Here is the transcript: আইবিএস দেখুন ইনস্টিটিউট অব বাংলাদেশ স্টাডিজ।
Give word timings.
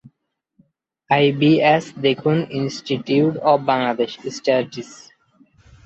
আইবিএস 1.09 1.85
দেখুন 2.05 2.37
ইনস্টিটিউট 2.51 3.33
অব 3.43 3.59
বাংলাদেশ 3.65 4.11
স্টাডিজ। 4.35 4.89